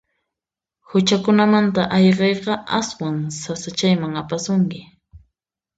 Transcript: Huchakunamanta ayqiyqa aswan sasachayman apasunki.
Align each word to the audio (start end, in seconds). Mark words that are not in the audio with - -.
Huchakunamanta 0.89 1.81
ayqiyqa 1.97 2.53
aswan 2.79 3.17
sasachayman 3.41 4.13
apasunki. 4.21 4.79